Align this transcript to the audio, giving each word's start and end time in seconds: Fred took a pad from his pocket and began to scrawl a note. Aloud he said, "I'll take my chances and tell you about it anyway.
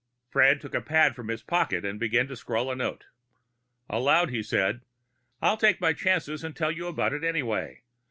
Fred 0.31 0.59
took 0.61 0.73
a 0.73 0.81
pad 0.81 1.15
from 1.15 1.27
his 1.27 1.43
pocket 1.43 1.85
and 1.85 1.99
began 1.99 2.27
to 2.27 2.35
scrawl 2.35 2.71
a 2.71 2.75
note. 2.75 3.05
Aloud 3.87 4.31
he 4.31 4.41
said, 4.41 4.81
"I'll 5.43 5.57
take 5.57 5.79
my 5.79 5.93
chances 5.93 6.43
and 6.43 6.55
tell 6.55 6.71
you 6.71 6.87
about 6.87 7.13
it 7.13 7.23
anyway. 7.23 7.83